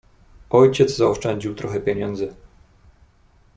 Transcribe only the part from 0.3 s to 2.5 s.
"Ojciec zaoszczędził trochę pieniędzy."